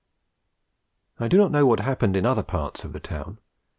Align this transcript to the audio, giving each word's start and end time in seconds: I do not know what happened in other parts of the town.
I 1.19 1.27
do 1.27 1.37
not 1.37 1.51
know 1.51 1.67
what 1.67 1.79
happened 1.81 2.17
in 2.17 2.25
other 2.25 2.41
parts 2.41 2.83
of 2.83 2.91
the 2.91 2.99
town. 2.99 3.37